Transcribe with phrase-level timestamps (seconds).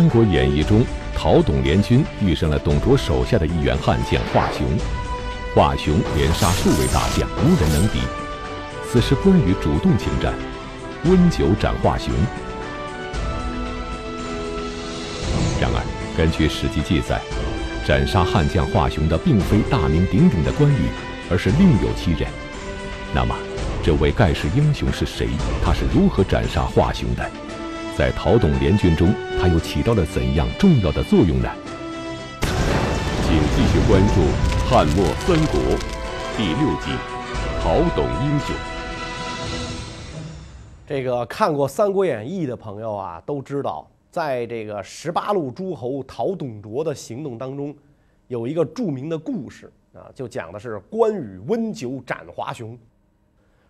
[0.00, 0.82] 三国演义》中，
[1.14, 4.66] 陶董联军遇上了董卓手下的一员悍将华雄，
[5.54, 8.00] 华雄连杀数位大将，无人能敌。
[8.90, 10.32] 此时关羽主动请战，
[11.04, 12.14] 温酒斩华雄。
[15.60, 15.84] 然而，
[16.16, 17.20] 根据史记记载，
[17.86, 20.88] 斩杀悍将华雄的并非大名鼎鼎的关羽，
[21.30, 22.26] 而是另有其人。
[23.12, 23.36] 那么，
[23.84, 25.28] 这位盖世英雄是谁？
[25.62, 27.30] 他是如何斩杀华雄的？
[28.00, 31.50] 在陶董联军中，他又起到了怎样重要的作用呢？
[32.40, 34.22] 请继续关注
[34.70, 35.60] 《汉末三国》
[36.34, 36.92] 第六集
[37.62, 38.56] 《陶董英雄》。
[40.86, 47.76] 这个看过《三国演义》的朋友啊，都知道，在这个十八路诸侯讨董卓的行动当中，
[48.28, 52.78] 有一个著名的故事啊，就讲的是关羽温酒斩华雄。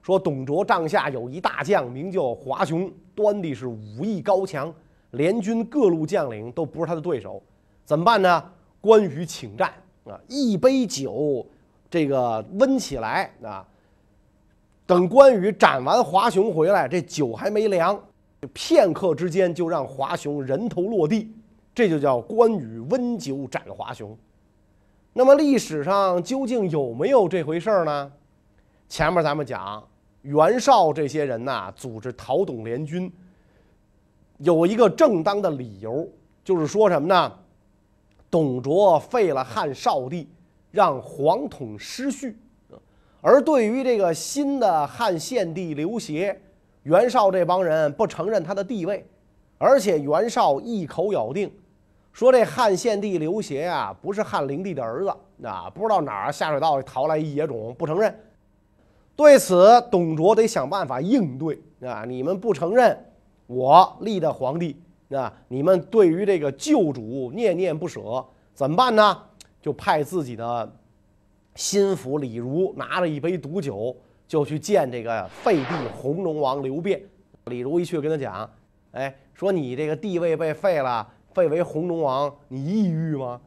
[0.03, 4.73] 说董卓帐下有一大将，名叫华雄，端的是武艺高强，
[5.13, 7.43] 联军各路将领都不是他的对手，
[7.85, 8.43] 怎么办呢？
[8.81, 9.71] 关羽请战
[10.07, 11.47] 啊，一杯酒，
[11.91, 13.67] 这个温起来啊，
[14.87, 18.03] 等关羽斩完华雄回来，这酒还没凉，
[18.55, 21.31] 片刻之间就让华雄人头落地，
[21.75, 24.17] 这就叫关羽温酒斩华雄。
[25.13, 28.11] 那么历史上究竟有没有这回事儿呢？
[28.89, 29.87] 前面咱们讲。
[30.23, 33.11] 袁绍这些人呐，组织讨董联军，
[34.39, 36.07] 有一个正当的理由，
[36.45, 37.33] 就是说什么呢？
[38.31, 40.29] 董卓废了汉少帝，
[40.71, 42.39] 让皇统失序，
[43.21, 46.39] 而对于这个新的汉献帝刘协，
[46.83, 49.05] 袁绍这帮人不承认他的地位，
[49.59, 51.51] 而且袁绍一口咬定，
[52.13, 58.15] 说这汉献帝刘协啊，不是汉灵帝的儿子，啊，不知道哪儿下水道里淘来一野种，不承认。
[59.21, 62.07] 对此，董卓得想办法应对啊！
[62.09, 62.99] 你们不承认
[63.47, 64.75] 我立的皇帝
[65.11, 65.31] 啊？
[65.49, 69.19] 你们对于这个旧主念念不舍，怎么办呢？
[69.61, 70.73] 就派自己的
[71.55, 73.95] 心腹李儒拿着一杯毒酒，
[74.27, 77.03] 就去见这个废帝弘农王刘辩。
[77.45, 78.51] 李儒一去跟他讲
[78.93, 83.39] ：“哎，说你这个地位被废了，废为弘农王，你抑郁吗？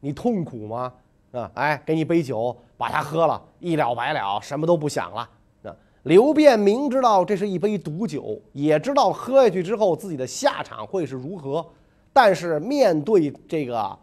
[0.00, 0.92] 你痛苦吗？
[1.30, 1.48] 啊？
[1.54, 5.20] 哎，给你杯酒。”把它喝了，一了百了，什么都不想了。
[5.62, 11.64] 啊，刘辩明知道这是一杯毒酒，也知道喝下去之后自己的下场会是如何，
[12.12, 13.96] 但是面对这个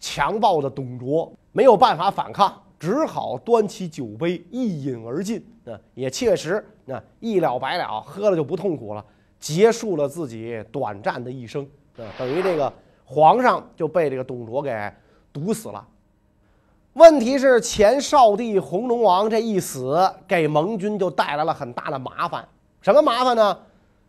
[0.00, 5.46] 强暴的董卓，没有办法反抗，只好端起酒杯一饮而尽。
[5.66, 9.04] 啊，也确实，啊，一了百了，喝了就不痛苦了，
[9.38, 11.62] 结束了自己短暂的一生。
[11.98, 12.72] 啊，等于这个
[13.04, 14.90] 皇上就被这个董卓给
[15.34, 15.86] 毒死了。
[16.94, 19.98] 问题是前少帝弘农王这一死，
[20.28, 22.46] 给盟军就带来了很大的麻烦。
[22.82, 23.58] 什么麻烦呢？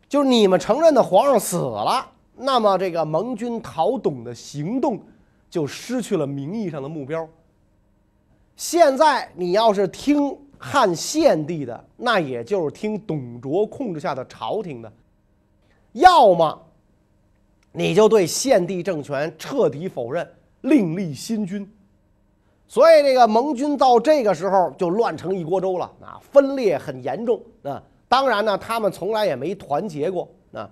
[0.10, 2.06] 就是你们承认的皇上死了，
[2.36, 5.02] 那么这个盟军讨董的行动
[5.50, 7.28] 就失去了名义上的目标。
[8.58, 14.90] 现在你要是听汉献帝的，那也就是听董卓控制下的朝廷的；
[15.94, 16.62] 要么
[17.72, 20.30] 你就对献帝政权彻底否认，
[20.62, 21.68] 另立新君。
[22.74, 27.80] 所以，这个盟军到这个时候就乱成一锅粥了啊，分裂很严重啊。
[28.10, 30.68] 当然呢，他们从来也没团结过啊。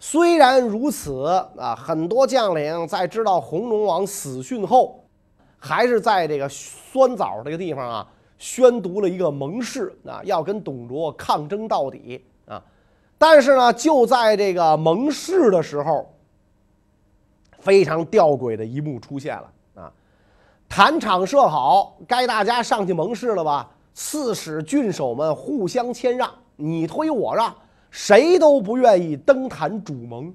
[0.00, 1.24] 虽然如此
[1.56, 5.04] 啊，很多将领在知道红龙王死讯后，
[5.56, 12.60] 还是在这个酸枣这个地方啊，宣读了一个盟誓啊，要跟董卓抗争到底啊。
[13.16, 16.12] 但是呢，就在这个盟誓的时候，
[17.60, 19.48] 非常吊诡的一幕出现了。
[20.68, 23.70] 坛场设好，该大家上去盟誓了吧？
[23.92, 27.54] 刺史、郡守们互相谦让，你推我让，
[27.92, 30.34] 谁都不愿意登坛主盟。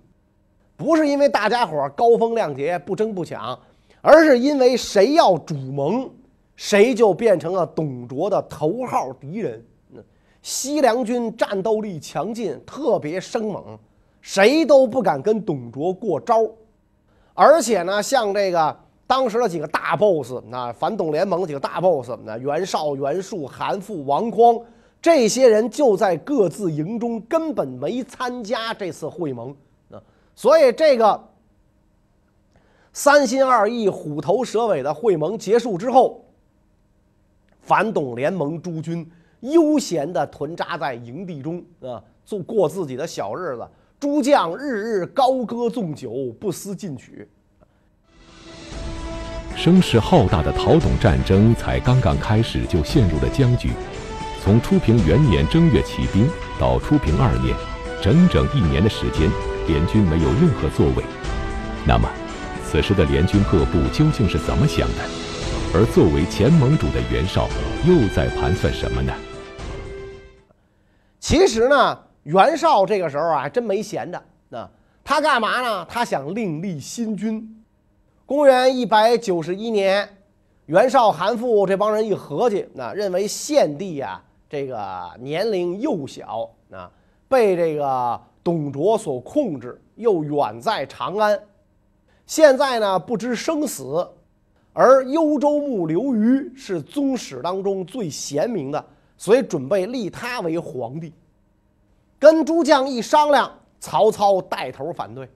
[0.77, 3.59] 不是因为大家伙高风亮节不争不抢，
[3.99, 6.09] 而是因为谁要主盟，
[6.55, 9.61] 谁就变成了董卓的头号敌人。
[10.41, 13.77] 西凉军战斗力强劲，特别生猛，
[14.21, 16.49] 谁都不敢跟董卓过招。
[17.33, 18.77] 而且呢，像这个。
[19.09, 24.63] 当时的几个大 boss，那反董联盟几个大 boss，那袁绍、袁术、韩馥、王匡，
[25.01, 29.49] 这些人就在各自营中，根本没参加这次会盟
[29.89, 29.99] 啊。
[30.35, 31.27] 所以这个
[32.93, 36.23] 三心二意、虎头蛇尾的会盟结束之后，
[37.61, 39.09] 反董联盟诸军
[39.39, 43.67] 悠闲地屯扎在营地中啊，做过自己的小日子。
[43.99, 47.27] 诸将日日高歌纵酒，不思进取。
[49.59, 53.71] 声势浩大的讨董战争才刚刚开始，就陷入了僵局。
[54.41, 57.53] 从初平元年正月起兵到初平二年，
[58.01, 59.29] 整整一年的时间，
[59.67, 61.03] 联军没有任何作为。
[61.85, 62.09] 那么，
[62.63, 65.03] 此时的联军各部究竟是怎么想的？
[65.73, 67.49] 而作为前盟主的袁绍
[67.85, 69.11] 又在盘算什么呢？
[71.19, 74.23] 其实呢，袁绍这个时候啊，真没闲着。
[74.47, 74.69] 那
[75.03, 75.85] 他干嘛呢？
[75.89, 77.57] 他想另立新君。
[78.29, 80.07] 公元一百九十一年，
[80.67, 86.91] 袁绍、韩馥这帮人一合计，那认为献帝呀，这个年龄幼小，啊，
[87.27, 91.41] 被这个董卓所控制，又远在长安，
[92.27, 94.07] 现在呢不知生死。
[94.73, 98.85] 而幽州牧刘虞是宗室当中最贤明的，
[99.17, 101.11] 所以准备立他为皇帝。
[102.19, 105.27] 跟诸将一商量，曹操带头反对。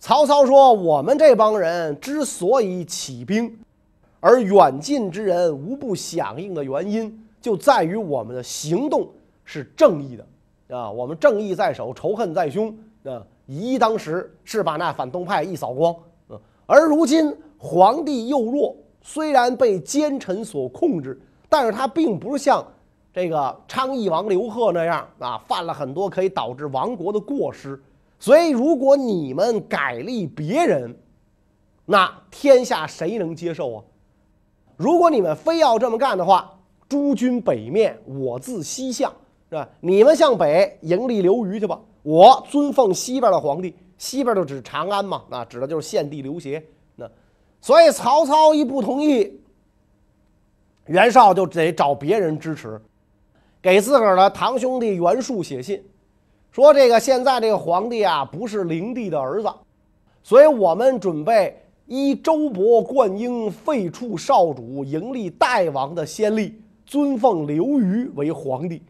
[0.00, 3.54] 曹操说：“我们这帮人之所以起兵，
[4.18, 9.06] 而远近之人无不响应的原因，就在于我们的行动
[9.44, 10.90] 是正义的啊！
[10.90, 12.74] 我们正义在手，仇恨在胸
[13.04, 13.22] 啊！
[13.46, 15.94] 以一当时是把那反动派一扫光，
[16.66, 17.32] 而如今。”
[17.62, 22.66] 皇帝幼弱，虽然被奸臣所控制，但是他并不是像
[23.12, 27.78] 这个昌邑王刘贺那样啊，犯了很多可以导致亡国的过失。
[28.20, 30.94] 所以，如果你们改立别人，
[31.86, 33.82] 那天下谁能接受啊？
[34.76, 36.56] 如果你们非要这么干的话，
[36.86, 39.10] 诸军北面，我自西向，
[39.48, 39.68] 是吧？
[39.80, 46.62] 你们向北迎立刘虞去吧，我尊奉西边的皇帝，西边就指长安嘛，那指的就是献帝刘协。
[46.96, 47.10] 那
[47.60, 49.40] 所以曹操一不同意，
[50.86, 52.80] 袁绍就得找别人支持，
[53.62, 55.82] 给自个儿的堂兄弟袁术写信，
[56.52, 59.48] 说这个现在这个皇帝啊不是灵帝的儿子，
[60.22, 61.56] 所以我们准备
[61.86, 68.82] 依周勃、灌婴废黜少主，迎立代王的先例，尊奉刘虞为皇帝。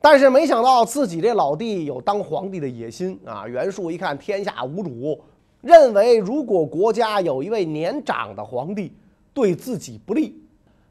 [0.00, 3.46] 但是没想到自己这老弟有当皇帝的野心啊！
[3.46, 5.20] 袁术一看天下无主。
[5.60, 8.92] 认为如果国家有一位年长的皇帝
[9.32, 10.36] 对自己不利，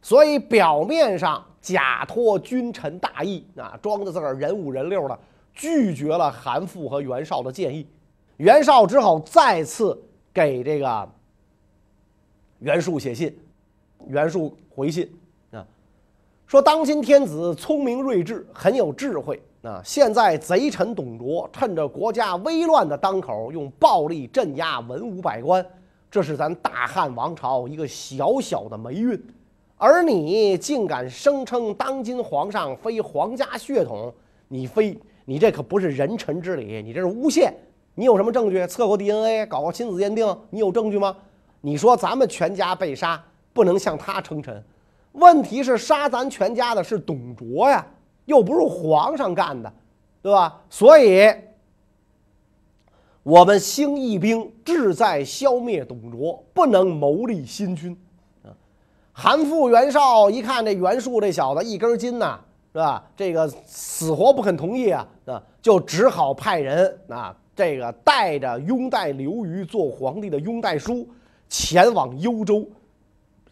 [0.01, 5.19] 所以表面上假托君臣大义啊，装的自个儿人五人六的，
[5.61, 7.85] 拒绝了韩馥和袁绍的建议。
[8.37, 9.95] 袁绍只好再次
[10.33, 11.07] 给这个
[12.57, 13.37] 袁术写信，
[14.07, 15.07] 袁术回信
[15.51, 15.63] 啊，
[16.47, 19.39] 说当今天子聪明睿智，很有智慧。
[19.61, 19.79] 啊！
[19.85, 25.63] 现在贼臣董卓趁着国家危乱的当口，用暴力镇压文武百官，
[26.09, 29.23] 这是咱大汉王朝一个小小的霉运。
[29.77, 34.11] 而你竟敢声称当今皇上非皇家血统，
[34.47, 37.53] 你非你这可不是人臣之礼，你这是诬陷。
[37.95, 38.65] 你有什么证据？
[38.67, 41.15] 测过 DNA，搞过亲子鉴定，你有证据吗？
[41.61, 43.23] 你说咱们全家被杀，
[43.53, 44.63] 不能向他称臣。
[45.13, 47.85] 问题是杀咱全家的是董卓呀。
[48.25, 49.73] 又不是皇上干的，
[50.21, 50.61] 对吧？
[50.69, 51.27] 所以，
[53.23, 57.97] 我们兴义兵志在消灭董卓，不能谋立新君。
[58.43, 58.53] 啊，
[59.11, 62.39] 韩馥、袁绍一看这袁术这小子一根筋呐，
[62.73, 63.03] 是吧？
[63.17, 71.05] 这个死活不肯同意啊，啊，就只好派人啊，这个带着拥戴刘虞做皇帝的拥戴书，
[71.49, 72.65] 前往幽州，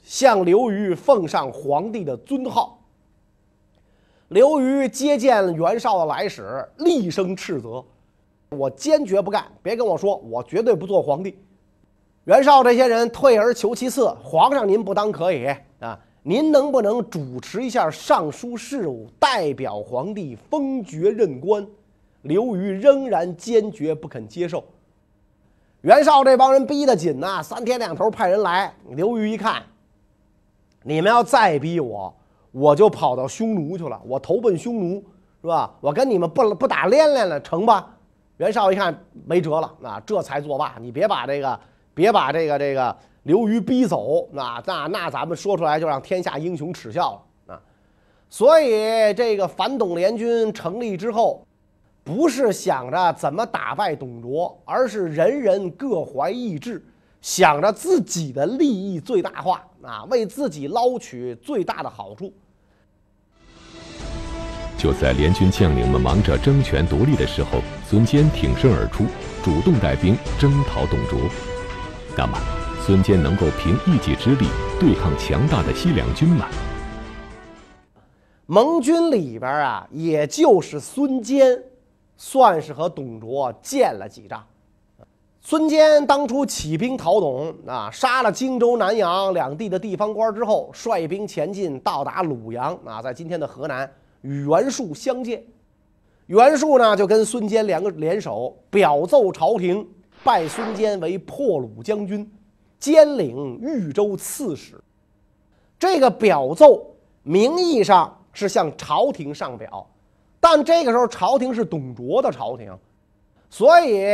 [0.01, 2.79] 向刘虞奉上皇帝的尊号。
[4.29, 7.83] 刘虞接见袁绍的来使，厉声斥责
[8.55, 9.43] ：“我坚决不干！
[9.61, 11.37] 别跟我说，我绝对不做皇帝。”
[12.25, 15.47] 袁绍这些人退而求其次，皇上您不当可以
[15.79, 15.99] 啊？
[16.21, 21.65] 您能不能主持一下尚书事务，代表皇帝封爵任官？
[22.23, 24.63] 刘虞仍然坚决不肯接受。
[25.81, 28.73] 袁绍这帮人逼得紧呐，三天两头派人来。
[28.89, 29.63] 刘虞一看，
[30.83, 32.13] 你们要再逼我。
[32.51, 35.03] 我就跑到匈奴去了，我投奔匈奴，
[35.41, 35.73] 是吧？
[35.79, 37.95] 我跟你们不不打连连了，成吧？
[38.37, 38.93] 袁绍一看
[39.25, 40.75] 没辙了，啊，这才作罢。
[40.81, 41.59] 你别把这个，
[41.93, 42.93] 别把这个这个
[43.29, 47.61] 刘虞逼走，那那那咱们说出来就让天下英雄耻笑了啊！
[48.27, 51.45] 所以这个反董联军成立之后，
[52.03, 56.83] 不是想着怎么打败董卓，而是人人各怀异志，
[57.21, 59.63] 想着自己的利益最大化。
[59.83, 62.33] 啊，为自己捞取最大的好处。
[64.75, 69.03] 就在联军将领们忙着争权夺利的时候，孙坚挺身而出，
[69.43, 71.19] 主动带兵征讨董卓。
[72.17, 72.35] 那么，
[72.89, 74.47] 孙坚能够凭一己之力
[74.79, 76.47] 对抗强大的西凉军吗？
[78.47, 81.63] 盟军里边啊，也就是孙坚，
[82.17, 84.43] 算是和董卓见了几仗。
[85.39, 93.87] 孙坚当初起兵讨董啊，杀了荆州、南阳两地的地方官之后，率兵前进，到达鲁阳啊，在今天的河南，
[94.21, 95.43] 与袁术相见。
[96.25, 99.87] 袁术呢，就跟孙坚两个联手，表奏朝廷，
[100.23, 102.27] 拜孙坚为破虏将军，
[102.79, 104.81] 兼领豫州刺史。
[105.77, 106.85] 这个表奏
[107.23, 109.87] 名义上是向朝廷上表，
[110.39, 112.75] 但这个时候朝廷是董卓的朝廷，
[113.49, 114.05] 所以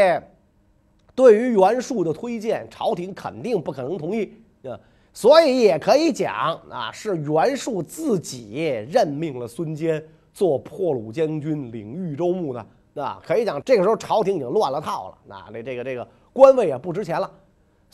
[1.14, 4.78] 对于袁术的推荐，朝廷肯定不可能同意啊。
[5.14, 10.04] 所以也可以讲啊，是袁术自己任命了孙坚
[10.34, 12.66] 做破虏将军，领豫州牧的。
[12.96, 17.30] 啊，可以讲这个时候朝廷已经乱了套了，那这这个这个官位也不值钱了。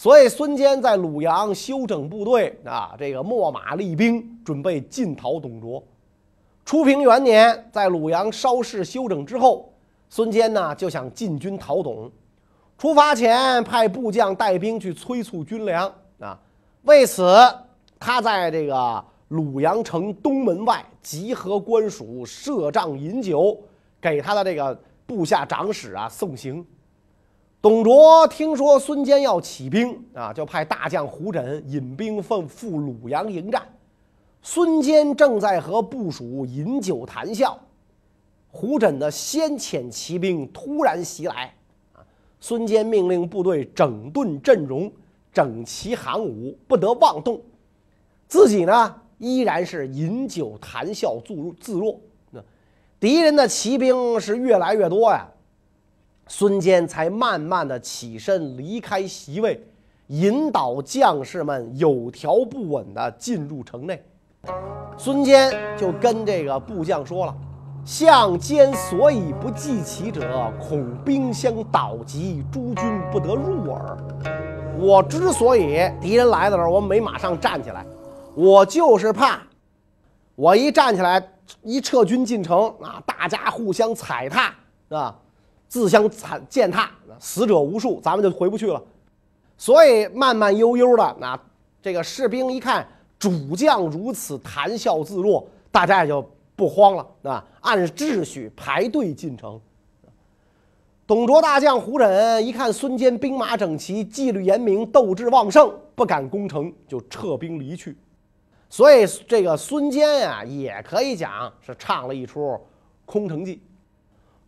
[0.02, 5.84] 所以孙坚在鲁阳休整部队啊，这个秣马厉兵，准备进讨董卓。
[6.66, 9.72] 初平元年，在鲁阳稍事休整之后，
[10.10, 12.10] 孙坚呢就想进军讨董。
[12.80, 16.36] 出发前，派部将带兵去催促军粮啊。
[16.82, 17.32] 为此，
[18.00, 23.56] 他在这个鲁阳城东门外集合官署，设帐饮酒，
[24.02, 26.66] 给他的这个部下长史啊送行。
[27.62, 33.62] 董卓听说孙坚要起兵啊，就派大将胡轸引兵奉赴鲁阳迎战。
[34.42, 37.56] 孙坚正在和部属饮酒谈笑，
[38.50, 41.54] 胡轸的先遣骑兵突然袭来
[41.94, 42.02] 啊！
[42.40, 44.92] 孙坚命令部队整顿阵容，
[45.32, 47.40] 整齐行伍，不得妄动。
[48.28, 51.96] 自己呢，依然是饮酒谈笑，自自若。
[52.32, 52.44] 那
[53.00, 55.30] 敌人的骑兵是越来越多呀。
[56.34, 59.62] 孙坚才慢慢的起身离开席位，
[60.08, 64.02] 引导将士们有条不紊的进入城内。
[64.98, 67.36] 孙坚就跟这个部将说了
[67.84, 73.98] ：“相坚所以不计其者，恐兵相倒及，诸军不得入耳。
[74.80, 77.86] 我之所以敌人来的时候，我没马上站起来，
[78.36, 79.42] 我就是怕，
[80.36, 81.22] 我一站起来，
[81.62, 84.46] 一撤军进城啊，大家互相踩踏，
[84.88, 85.14] 是吧？”
[85.72, 88.84] 自相残践踏，死者无数，咱们就回不去了。
[89.58, 91.40] 所以慢慢悠悠的，那
[91.82, 92.86] 这个士兵一看
[93.18, 99.58] 主将如此谈笑自若，大家也就不慌了，啊，按秩序排队进城。
[101.08, 107.96] 董卓大将胡轸一看孙坚兵马整齐，纪律严明，斗志旺盛，不敢攻城，就撤兵离去。
[108.70, 112.60] 所以这个孙坚呀，也可以讲是唱了一出
[113.06, 113.62] 空城计。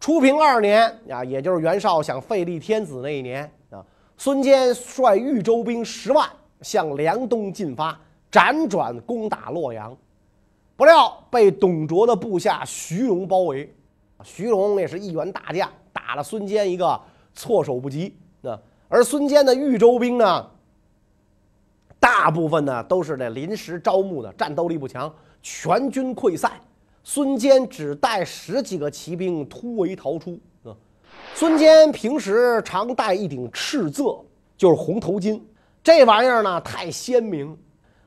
[0.03, 3.81] 初平二年啊，也就是袁绍想废立天子那一年啊，
[4.17, 6.29] 孙坚率豫州兵十万
[6.59, 7.97] 向梁东进发，
[8.29, 9.95] 辗转攻打洛阳，
[10.75, 13.73] 不料被董卓的部下徐荣包围。
[14.25, 16.99] 徐荣也是一员大将，打了孙坚一个
[17.33, 18.13] 措手不及。
[18.41, 20.45] 那而孙坚的豫州兵呢，
[21.97, 25.09] 大部分呢都是这临时招募的，战斗力不强，
[25.41, 26.51] 全军溃散。
[27.03, 30.73] 孙坚只带十几个骑兵突围逃出啊！
[31.35, 34.17] 孙坚平时常戴一顶赤色，
[34.57, 35.41] 就是红头巾，
[35.83, 37.57] 这玩意儿呢太鲜明。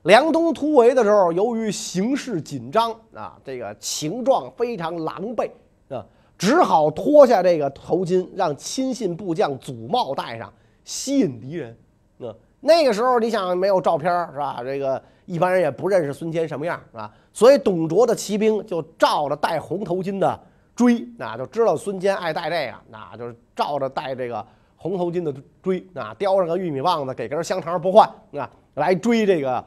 [0.04, 5.50] 梁东突围的时候，由于形势紧张啊，这个情状非常狼狈
[5.88, 6.06] 啊，
[6.38, 10.52] 只好脱下这个头巾，让亲信部将祖茂戴上，
[10.84, 11.76] 吸引敌人。
[12.20, 14.60] 啊，那个时候你想没有照片是吧？
[14.62, 17.12] 这个一般人也不认识孙坚什么样是吧？
[17.32, 20.40] 所以董卓的骑兵就照着戴红头巾的
[20.74, 24.44] 追，那就知道孙坚爱戴这个，那就是照着戴这个
[24.76, 29.64] 红头巾的追，那叼上个玉米棒子，给根香肠不换，啊，来追这个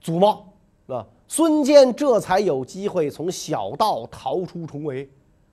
[0.00, 0.46] 祖茂，
[0.86, 5.08] 啊，孙坚这才有机会从小道逃出重围。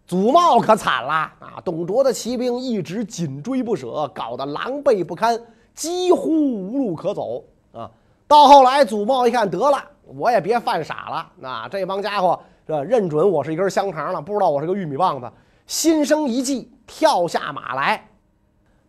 [0.07, 1.61] 祖茂可惨了啊！
[1.63, 5.39] 董卓的骑兵一直紧追不舍，搞得狼狈不堪，
[5.73, 7.89] 几乎无路可走啊！
[8.27, 9.83] 到后来，祖茂一看，得了。
[10.17, 12.37] 我也别犯傻了，那这帮家伙
[12.67, 15.31] 是认准我是一根香肠了，不知道我是个玉米棒子，
[15.65, 18.09] 心生一计，跳下马来，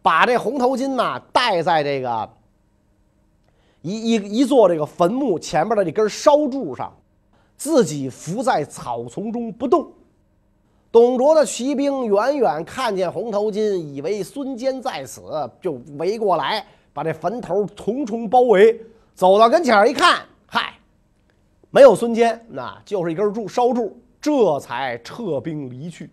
[0.02, 2.28] 把这红头巾呢戴在这个
[3.82, 6.92] 一一一座这个坟墓前面的这根烧柱上，
[7.56, 9.92] 自己伏在草丛中不动。
[10.92, 15.22] 董卓的骑兵远远看见红头巾，以为孙坚在此，
[15.58, 18.78] 就围过来，把这坟头重重包围。
[19.14, 20.20] 走到跟前一看。
[20.46, 20.74] 嗨
[21.70, 26.10] 没有孙坚，那就是一根柱烧柱，这才撤兵离去。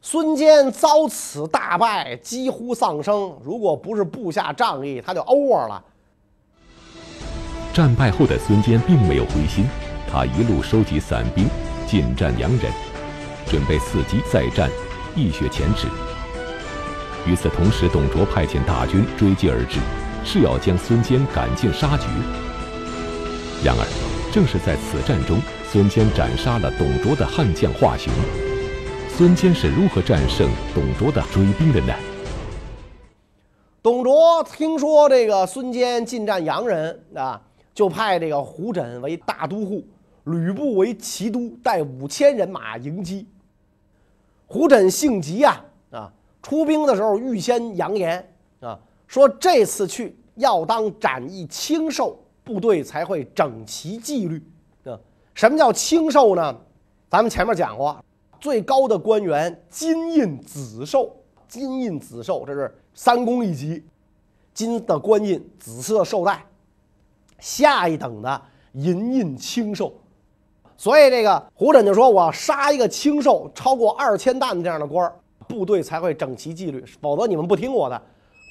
[0.00, 3.34] 孙坚遭此大败，几乎丧生。
[3.42, 5.84] 如果不是部下仗义，他就 over 了。
[7.74, 9.66] 战败后的孙坚并没有灰心，
[10.10, 11.46] 他一路收集散兵，
[11.86, 12.72] 进战洋人，
[13.46, 14.70] 准备伺机再战
[15.14, 15.86] 一雪前耻。
[17.26, 19.78] 与此同时，董卓派遣大军追击而至，
[20.24, 22.06] 是要将孙坚赶尽杀绝。
[23.64, 23.86] 然而。
[24.32, 25.38] 正是在此战中，
[25.70, 28.12] 孙坚斩杀了董卓的悍将华雄。
[29.08, 31.94] 孙坚是如何战胜董卓的追兵的呢？
[33.80, 37.40] 董卓听说这个孙坚进战洋人啊，
[37.72, 39.86] 就派这个胡轸为大都护，
[40.24, 43.28] 吕布为骑都，带五千人马迎击。
[44.46, 54.42] 胡轸性急呀，啊，出兵的时候预先扬言啊，说这次去要当斩一清兽，部队才会整齐纪律。
[54.84, 54.98] 啊，
[55.34, 56.60] 什么叫清兽呢？
[57.08, 58.04] 咱们前面讲过，
[58.40, 61.10] 最高的官员金印紫绶，
[61.48, 63.84] 金印紫绶，这是三公一级，
[64.52, 66.44] 金的官印，紫色绶带，
[67.38, 69.94] 下一等的银印清瘦。
[70.76, 75.14] 所以这个胡轸就说：“我杀一个清瘦超过二千担的这样的官儿，
[75.46, 78.00] 部队才会整齐纪律，否则你们不听我的。”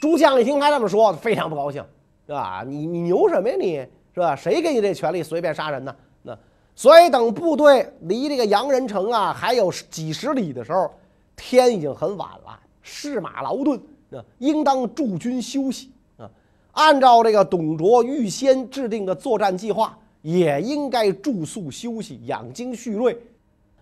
[0.02, 1.84] 诸将一听他这么说，非常不高兴，
[2.26, 2.64] 是吧？
[2.66, 3.56] 你你牛什么呀？
[3.58, 3.76] 你
[4.14, 4.36] 是吧？
[4.36, 5.96] 谁给你这权利随便杀人呢？
[6.24, 6.38] 那
[6.76, 10.92] 所以等部队离这个阳人城啊还有几十里的时候，
[11.36, 13.80] 天已经很晚了，士马劳顿，
[14.12, 16.30] 啊，应当驻军休息啊。
[16.74, 19.98] 按照这个董卓预先制定的作战计划。
[20.24, 23.16] 也应该住宿休息，养精蓄锐，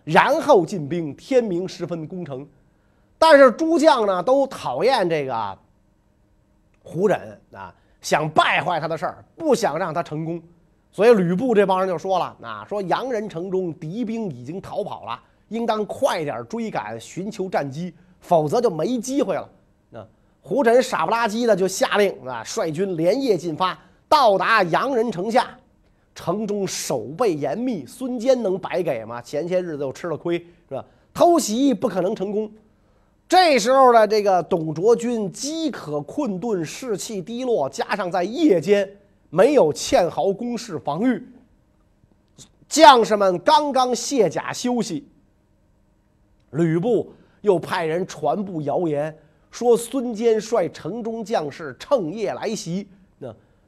[0.04, 1.16] 然后进兵。
[1.16, 2.46] 天明时分攻城。
[3.16, 5.58] 但是诸将呢都讨厌这个
[6.82, 7.16] 胡轸
[7.54, 10.42] 啊，想败坏他的事儿，不想让他成功。
[10.90, 15.18] 所以吕布这帮人就说了：“啊，说阳人城中敌兵已经逃跑了，
[15.48, 19.48] 应当快点追赶，寻求战机，否则就没机会了。”
[19.88, 20.04] 那
[20.40, 25.56] 胡轸傻不拉几的就下令啊，率军连夜进发，到达阳人城下。
[26.14, 29.20] 城中守备严密，孙坚能白给吗？
[29.22, 30.84] 前些日子又吃了亏，是吧？
[31.14, 32.50] 偷袭不可能成功。
[33.28, 38.88] 这时候的这个董卓军饥渴困顿，士气低落，加上在夜间
[39.30, 41.26] 没有堑壕工事防御，
[42.68, 45.08] 将士们刚刚卸甲休息，
[46.50, 49.16] 吕布又派人传布谣言，
[49.50, 52.86] 说孙坚率城中将士趁夜来袭。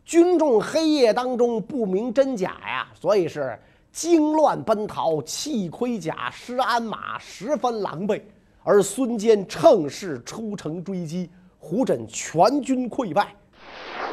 [0.05, 3.59] 军众黑夜当中不明真假呀，所以是
[3.91, 8.21] 惊乱奔逃，弃盔甲，失鞍马，十分狼狈。
[8.63, 13.35] 而孙坚乘势出城追击，胡轸全军溃败，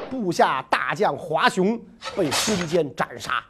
[0.10, 1.80] 部下大将华雄
[2.18, 3.44] 被孙坚斩杀。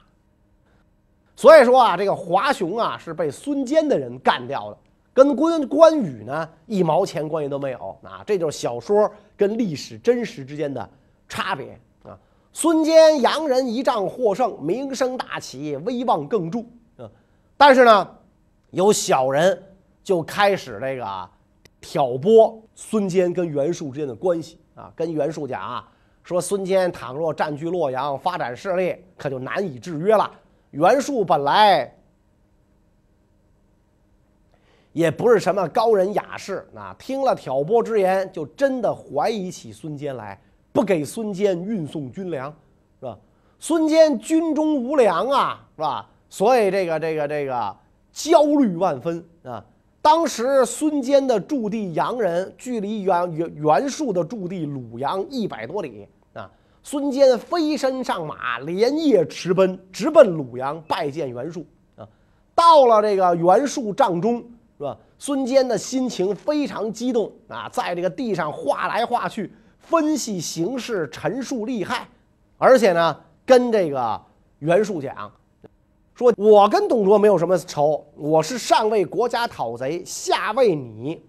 [1.35, 4.77] 所以说啊，这个华雄啊是被孙坚的人干掉的，
[5.11, 8.23] 跟关关羽呢一毛钱关系都没有啊。
[8.25, 10.87] 这就是小说跟历史真实之间的
[11.27, 11.79] 差别。
[12.53, 16.59] 孙坚洋人一仗获胜，名声大起，威望更著。
[16.97, 17.09] 嗯，
[17.55, 18.17] 但是呢，
[18.71, 19.61] 有小人
[20.03, 21.29] 就开始这个
[21.79, 25.87] 挑拨孙坚跟袁术之间的关系啊，跟袁术讲啊，
[26.23, 30.29] 说孙坚倘若占据洛阳，发展势力，可就难以制约了。
[30.71, 31.89] 袁术本来
[34.91, 40.39] 也不是什么高人雅士，啊，听了挑拨之言，就真的怀疑起孙坚来。
[40.73, 42.53] 不给孙坚运送军粮，
[42.99, 43.17] 是吧？
[43.59, 46.09] 孙坚军中无粮啊，是吧？
[46.29, 47.75] 所以这个这个这个
[48.11, 49.63] 焦虑万分啊。
[50.01, 56.49] 当时孙坚的驻地阳人距离袁袁袁术的驻地鲁阳一百多里啊。
[56.81, 61.63] 孙坚飞身上马，连夜驰奔，直奔鲁阳拜见袁术
[61.95, 62.07] 啊。
[62.55, 64.37] 到了这个袁术帐中，
[64.77, 64.97] 是吧？
[65.19, 69.51] 孙坚的心情非常激动啊，在这个地上画来画去。
[69.81, 72.07] 分析形势，陈述利害，
[72.57, 74.21] 而且呢，跟这个
[74.59, 75.31] 袁术讲，
[76.15, 81.21] 说我跟董卓没有什么仇，我是上为国家讨贼，下为你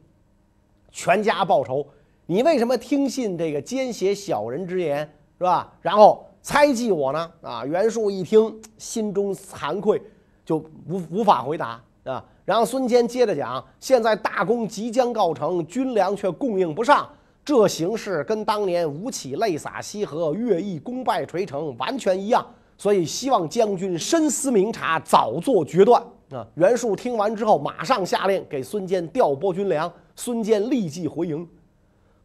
[0.90, 1.86] 全家报仇，
[2.26, 4.98] 你为什么听信这个奸邪小人之言，
[5.38, 5.72] 是吧？
[5.80, 7.30] 然后猜忌我呢？
[7.40, 10.00] 啊，袁术一听，心中惭愧，
[10.44, 12.24] 就无无法回答啊。
[12.44, 17.08] 然后孙坚接着讲，现在大功即将告成，军粮却供应不上。
[17.44, 22.46] 这形势跟当年吴起泪洒西河、乐毅功败垂成完全一样，
[22.78, 26.00] 所以希望将军深思明察，早做决断
[26.30, 26.46] 啊！
[26.54, 31.48] 袁术听完之后，马上下令给孙坚调拨军粮，孙坚立即回营。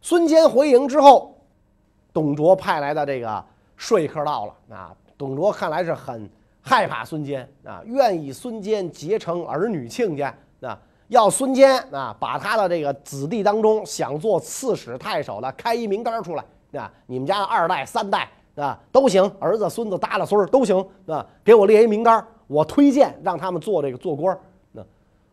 [0.01, 1.35] 孙坚回营之后，
[2.13, 3.43] 董卓派来的这个
[3.75, 4.95] 说客到了啊！
[5.17, 6.29] 董卓看来是很
[6.61, 10.79] 害怕孙坚啊，愿意孙坚结成儿女亲家啊。
[11.07, 16.43] 要孙坚啊，把他的这个子弟当中想做刺史、太守的开一名单出来
[16.73, 24.37] 啊，你们家的二代、三代啊都行，儿子、孙子、耷拉孙儿都行啊，给我列一名单，我推荐让他们做这个做官。
[24.73, 24.83] 那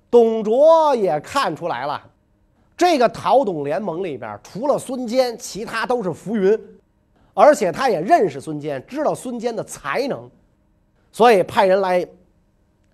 [0.09, 2.01] 董卓也看出来了，
[2.77, 6.57] 这个讨董联盟里边除了孙坚，其他都是浮云，
[7.35, 10.31] 而且他也认识孙坚，知道孙坚的才能，
[11.11, 12.07] 所以派人来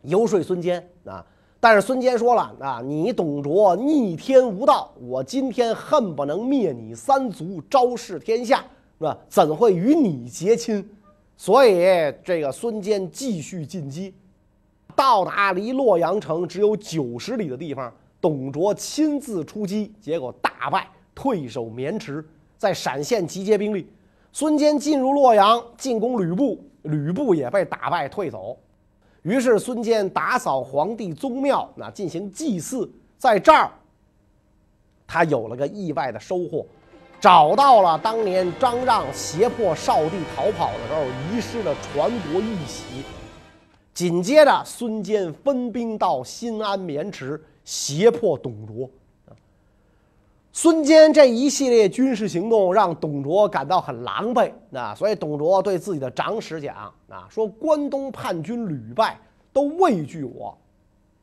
[0.01, 1.23] 游说孙坚啊。
[1.63, 8.65] 但是孙坚说了啊，你董卓逆天无道，我今天恨不能灭你三族，昭示天下，
[8.99, 9.19] 是吧？
[9.29, 10.89] 怎会与你结亲？
[11.37, 11.85] 所以
[12.25, 14.15] 这个孙坚继续进击，
[14.97, 17.93] 到达离洛阳城只有九十里的地方，
[18.23, 22.25] 董卓亲自出击，结果大败，退守渑池，
[22.57, 23.87] 在陕县集结兵力。
[24.33, 28.57] 孙坚进入洛阳，进攻吕布，吕布也被打败退走。
[29.23, 33.71] 于是孙坚打扫皇帝宗庙，那进行祭祀，在这儿，
[35.07, 36.65] 他有了个意外的收获，
[37.21, 43.03] 找到了当年张让胁迫少帝逃跑的时候遗失的传国玉玺。
[43.93, 48.89] 紧接着，孙坚分兵到新安渑池，胁迫董卓。
[50.53, 59.19] 孙坚这一系列军事行动让董卓感到很狼狈，那所以董卓对自己的长史讲啊，说关东叛军屡败，
[59.53, 60.57] 都畏惧我。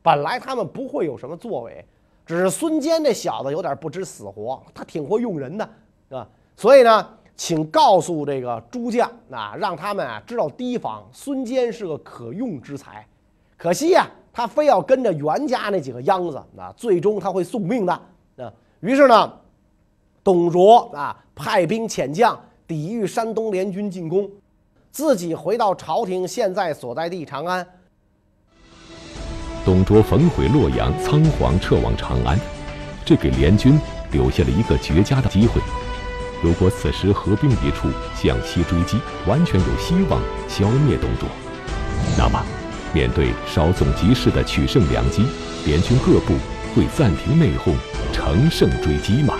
[0.02, 1.84] 本来他们不会有什么作为，
[2.24, 5.70] 只是孙坚这小子有点不知死活，他挺会用人的，
[6.08, 13.06] 啊，所以呢，请告诉这个诸将啊，让他们啊知道提防孙坚是个可用之才。
[13.58, 17.92] 可惜呀，他非要跟着袁家那几个秧子，那最终他会送命的。
[17.92, 19.32] 啊于是呢，
[20.22, 24.30] 董卓啊派兵遣将抵御山东联军进攻，
[24.92, 27.66] 自己回到朝廷现在所在地长安。
[29.64, 32.38] 董卓焚毁洛阳，仓皇撤往长安，
[33.04, 33.76] 这给联军
[34.12, 35.60] 留下了一个绝佳的机会。
[36.40, 41.28] 如果此时合兵一处，向西追击，完全有希望消灭董卓。
[42.16, 42.40] 那么，
[42.94, 45.26] 面对稍纵即逝的取胜良机，
[45.66, 46.34] 联军各部
[46.76, 47.74] 会暂停内讧。
[48.12, 49.38] 乘胜追击吗？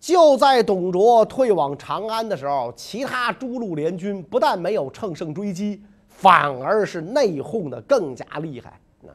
[0.00, 8.78] 就在董卓退往长安的时候，其他诸路联军不但没有乘胜追击，反而是内讧的更加厉害。
[9.00, 9.10] 那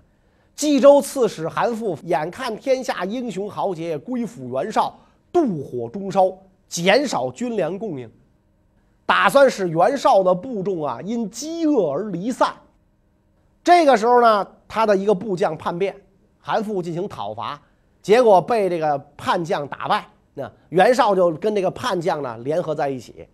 [0.55, 4.97] 冀州刺史韩馥眼看天下英雄豪杰归附袁绍，
[5.31, 6.31] 妒火中烧，
[6.69, 8.09] 减少军粮供应，
[9.05, 12.53] 打算使袁绍的部众啊因饥饿而离散。
[13.61, 15.93] 这个时候呢，他的一个部将叛变。
[16.47, 17.61] 韩馥进行讨伐，
[18.01, 20.07] 结果被这个叛将打败。
[20.33, 23.27] 那袁绍就跟这个叛将呢联合在一起。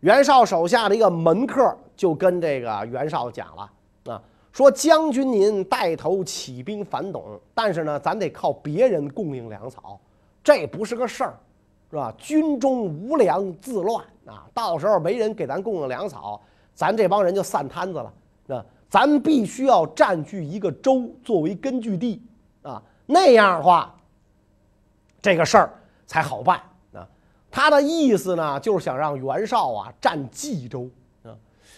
[0.00, 3.70] 袁绍手下的一个门客就跟这个袁绍讲了
[4.12, 10.00] 啊，说将军您带头起兵反董，但是呢，咱得靠别人供应粮草，
[10.42, 11.38] 这不是个事儿，
[11.88, 12.12] 是吧？
[12.18, 16.40] 军中无粮自乱啊，到时候没人给咱供应粮草，
[16.74, 18.12] 咱这帮人就散摊子了。
[18.44, 22.20] 那咱必须要占据一个州作为根据地。
[22.62, 23.94] 啊，那样的话，
[25.22, 25.72] 这个事儿
[26.06, 26.60] 才好办
[26.92, 27.06] 啊。
[27.50, 30.88] 他的意思呢，就是想让袁绍啊占冀州
[31.24, 31.34] 啊。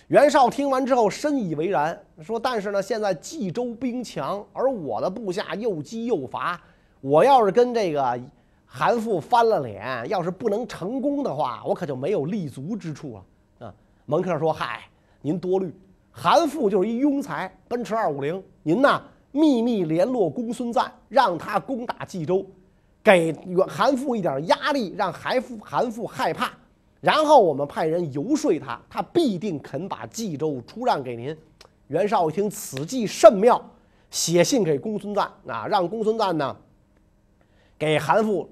[0.09, 6.61] 袁绍听完之后深以为然，说：“但是呢，现在冀州兵强，而我的部下又饥又乏，
[7.01, 8.21] 我要是跟这个
[8.67, 13.15] 韩馥翻了脸，要是不能成功的话，我可就没有立足之处
[13.59, 14.83] 了啊。”门客说：“嗨，
[15.21, 15.75] 您多虑，
[16.11, 22.47] 韩馥就是一庸才，奔驰二五零，您呢？”秘密联络公孙瓒，让他攻打冀州，
[23.03, 23.33] 给
[23.67, 26.53] 韩馥一点压力，让韩馥韩馥害怕，
[27.01, 31.37] 然后我们派人游说他，他必定肯把冀州出让给您。
[31.89, 33.61] 袁绍一听此计甚妙，
[34.11, 36.55] 写信给公孙瓒啊，让公孙瓒呢
[37.79, 38.47] 给韩馥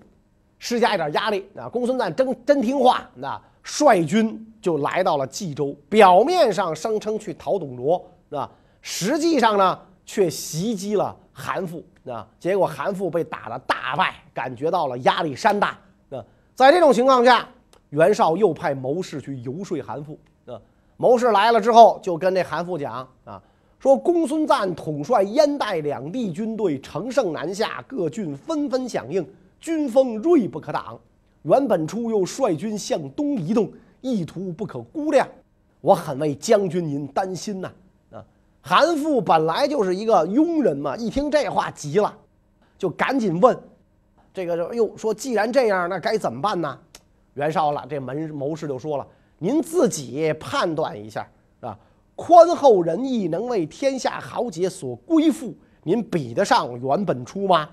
[0.58, 1.68] 施加一点压力啊。
[1.68, 8.50] 公孙瓒真真听话，那率军就来到了冀州，表面上声称去讨董卓，是吧？
[8.80, 9.78] 实际上呢？
[10.10, 12.26] 却袭击了韩馥啊！
[12.40, 15.78] 结果韩馥被打得大败，感觉到了压力山大
[16.10, 16.18] 啊！
[16.52, 17.48] 在这种情况下，
[17.90, 20.16] 袁绍又派谋士去游说韩馥
[20.52, 20.60] 啊。
[20.96, 23.40] 谋士来了之后，就跟这韩馥讲啊，
[23.78, 29.24] 说公孙瓒统帅燕代两地军队乘胜南下，各郡纷纷响应，
[29.60, 30.98] 军风锐不可挡。
[31.42, 35.28] 袁本初又率军向东移动，意图不可估量，
[35.80, 37.70] 我很为将军您担心呐。
[38.62, 42.14] 韩馥本来就是一个庸人嘛，一听这话急了，
[42.76, 43.58] 就赶紧问
[44.34, 46.78] ：“这个又说，既然这样，那该怎么办呢？”
[47.34, 49.06] 袁绍了，这门谋士就说了
[49.38, 51.26] ：“您自己判断一下，
[51.60, 51.78] 啊，
[52.14, 57.68] 宽厚仁义，能为天下豪杰所归附，您比得上袁本初吗？”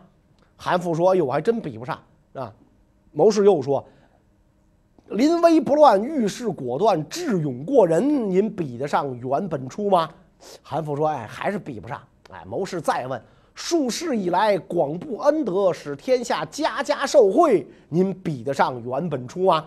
[0.56, 2.00] 韩馥说：“哎呦，我还真比不上
[2.34, 2.54] 啊。”
[3.12, 3.86] 谋士又说
[5.10, 10.10] ：“临危不乱，遇事果断，智勇过人，您比得上袁本初吗？”
[10.62, 13.22] 韩馥说：“哎，还是比不上。”哎，谋士再问
[13.56, 19.66] ：“数世以来广布恩德，使天下家家受惠，您比得上袁本初吗？”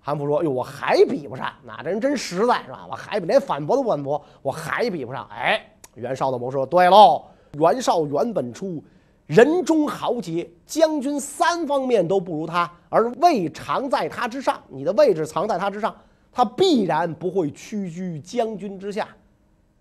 [0.00, 1.52] 韩馥说：“哟，我还比不上。
[1.64, 2.86] 那这人真实在，是吧？
[2.90, 8.82] 我还连反驳都不反驳，我还比不上。”哎，袁绍的谋士说：“对喽，袁绍袁本初
[9.26, 14.60] 人中豪杰，将军三方面都不如他，而位常在他之上。
[14.68, 15.94] 你的位置藏在他之上，
[16.32, 19.06] 他必然不会屈居将军之下。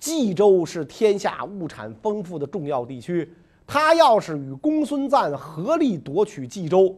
[0.01, 3.31] 冀州是天下物产丰富的重要地区，
[3.67, 6.95] 他要是与公孙瓒合力夺取冀州，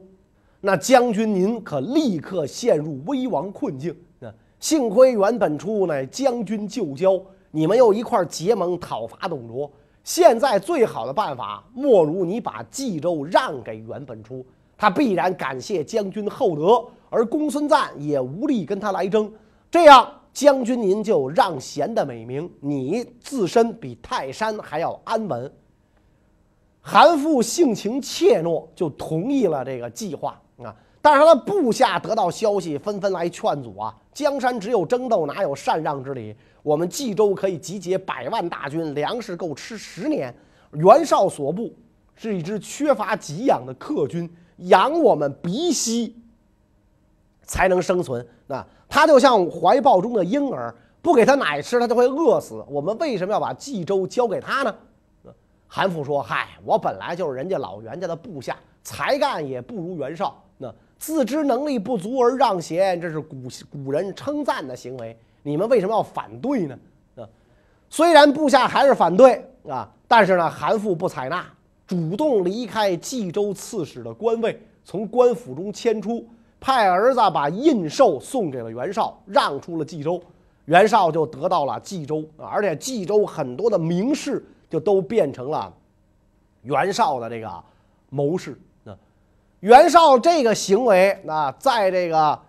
[0.61, 3.93] 那将军您可立刻陷入危亡困境。
[4.19, 9.69] 那幸亏袁本初乃将军旧交，你们又一块结盟讨伐董卓。”
[10.05, 14.45] 现在最好的办法，莫如你把冀州让给袁本初，
[14.77, 19.29] 他必然感谢将军厚德，而公孙瓒也无力跟他来争。
[19.69, 25.51] 这样，将军您就让贤的美名，你自身比泰山还要安稳。
[26.81, 30.75] 韩馥性情怯懦，就同意了这个计划啊。
[31.01, 33.95] 但是他的部下得到消息，纷纷来劝阻啊。
[34.13, 36.35] 江山只有争斗，哪有禅让之理？
[36.61, 40.33] 我们冀州可以集结百万大军，粮食够吃十年。
[40.71, 41.73] 袁绍所部
[42.15, 46.15] 是一支缺乏给养的客军，养我们鼻息
[47.53, 48.25] 才能生存。
[48.47, 52.65] 那他就像怀抱中的婴儿，不给他奶吃，他就会饿死。
[52.67, 54.75] 我们为什么要把冀州交给他呢？
[55.67, 60.43] 韩馥说：“嗨，我本来就是人家老袁家的部下，才干也不如袁绍。
[60.57, 63.35] 那自知能力不足而让贤，这是古
[63.71, 66.75] 古人称赞的行为。”你们为什么要反对呢？
[67.17, 67.29] 啊，
[67.87, 71.45] 虽然部下还是反对啊，但是呢，韩馥不采纳，
[71.85, 76.25] 主动离开冀州刺史的官位，从官府中迁出，
[76.63, 80.23] 派儿子把印绶送给了袁绍，让出了冀州，
[80.63, 85.73] 袁绍就得到了冀州啊，而且冀州很多的名士就都变成了
[86.61, 87.51] 袁绍的这个
[88.09, 88.95] 谋士啊。
[89.59, 92.39] 袁绍这个行为啊，在这个。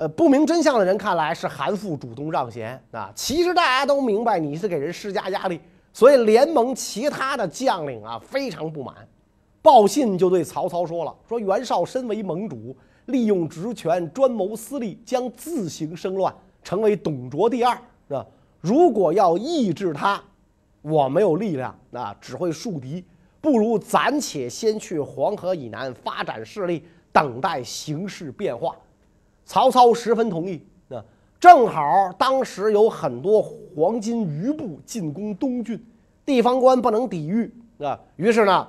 [0.00, 5.60] 呃，不明真相的人看来是韩馥主动让贤啊，其实大家都明白你是给人施加压力，
[5.92, 8.94] 所以联盟其他的将领啊非常不满，
[9.60, 12.76] 报信就对曹操说了：说袁绍身为盟主，
[13.08, 17.74] 利用职权专谋私利，将自行生乱，成为董卓第二
[18.06, 18.24] 是吧。
[18.60, 20.22] 如果要抑制他，
[20.82, 23.04] 我没有力量啊，只会树敌，
[23.40, 28.76] 不如暂且先去黄河以南发展势力，等待形势变化。
[29.44, 31.02] 曹操十分同意，啊，
[31.40, 35.82] 正好当时有很多黄巾余部进攻东郡，
[36.26, 38.68] 地方官不能抵御，啊，于是呢，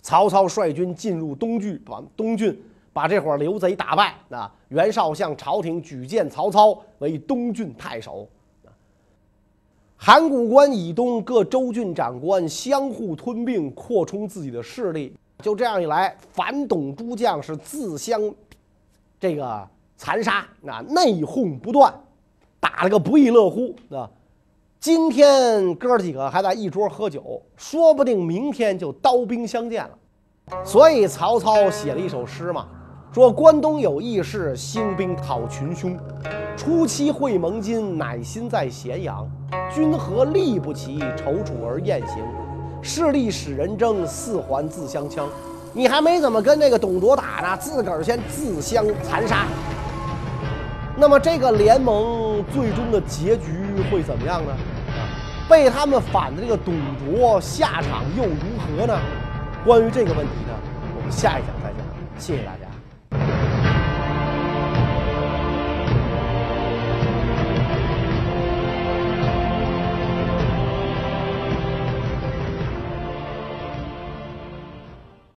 [0.00, 2.58] 曹操率军进入东郡，把东郡
[2.96, 8.26] 把这伙刘贼打败，啊，袁绍向朝廷举荐曹操为东郡太守，
[9.98, 18.18] 函谷关以东各州郡长官相互吞并，扩充自己的势力，就这样一来，反董诸将是自相。
[19.20, 21.92] 这个残杀，那内讧不断，
[22.58, 24.10] 打了个不亦乐乎啊！
[24.80, 29.98] 今天哥几个还在一桌喝酒，说不定明天就刀兵相见了。
[30.64, 32.68] 所以曹操写了一首诗嘛，
[33.16, 35.98] 说：“关东有义士，兴兵讨群凶。
[36.54, 39.26] 初期会盟津，乃心在咸阳。
[39.74, 42.22] 君何力不齐，踌躇而雁行。
[42.82, 45.26] 势力使人争，四环自相枪。”
[45.72, 49.46] 你还没怎么跟那个董卓打呢，自个儿先自相残杀。
[50.94, 53.46] 那么这个联盟最终的结局
[53.90, 54.52] 会怎么样呢？
[55.48, 59.00] 被他们反的这个董卓下场又如何呢？
[59.64, 60.52] 关于这个问题呢，
[60.98, 61.80] 我们下一讲再讲。
[62.18, 62.65] 谢谢大家。